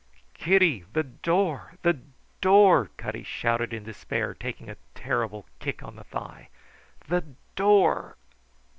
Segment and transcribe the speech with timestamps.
[0.33, 1.99] "Kitty, the door, the
[2.41, 6.49] door!" Cutty shouted in despair, taking a terrible kick on the thigh.
[7.07, 7.23] "The
[7.55, 8.15] door!"